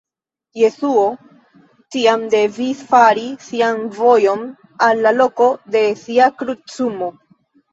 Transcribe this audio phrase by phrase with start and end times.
[0.59, 1.03] Jesuo
[1.95, 4.41] tiam devis fari sian vojon
[4.89, 7.13] al la loko de sia krucumo.